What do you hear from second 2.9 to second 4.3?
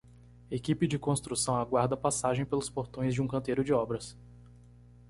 de um canteiro de obras.